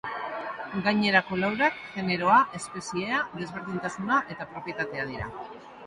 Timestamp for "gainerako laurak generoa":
0.87-2.39